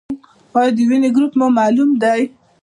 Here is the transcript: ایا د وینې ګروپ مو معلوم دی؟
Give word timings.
ایا 0.57 0.71
د 0.77 0.79
وینې 0.89 1.09
ګروپ 1.15 1.33
مو 1.39 1.47
معلوم 1.57 1.89
دی؟ 2.01 2.21